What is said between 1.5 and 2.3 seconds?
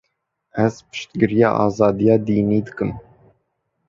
azadiya